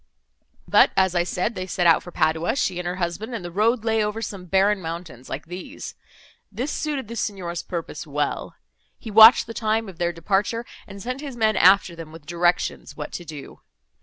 But, 0.67 0.89
as 0.97 1.13
I 1.13 1.21
said, 1.23 1.53
they 1.53 1.67
set 1.67 1.85
out 1.85 2.01
for 2.01 2.09
Padua, 2.11 2.55
she 2.55 2.79
and 2.79 2.87
her 2.87 2.95
husband, 2.95 3.35
and 3.35 3.45
the 3.45 3.51
road 3.51 3.85
lay 3.85 4.03
over 4.03 4.19
some 4.19 4.45
barren 4.47 4.81
mountains 4.81 5.29
like 5.29 5.45
these. 5.45 5.93
This 6.51 6.71
suited 6.71 7.07
the 7.07 7.15
Signor's 7.15 7.61
purpose 7.61 8.07
well. 8.07 8.55
He 8.97 9.11
watched 9.11 9.45
the 9.45 9.53
time 9.53 9.87
of 9.87 9.99
their 9.99 10.11
departure, 10.11 10.65
and 10.87 11.03
sent 11.03 11.21
his 11.21 11.37
men 11.37 11.55
after 11.55 11.95
them, 11.95 12.11
with 12.11 12.25
directions 12.25 12.97
what 12.97 13.11
to 13.11 13.23
do. 13.25 13.59